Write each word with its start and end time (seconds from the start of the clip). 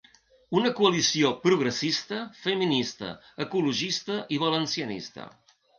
Una 0.59 0.71
coalició 0.79 1.31
progressista, 1.43 2.19
feminista, 2.47 3.13
ecologista 3.47 4.21
i 4.39 4.45
valencianista. 4.47 5.33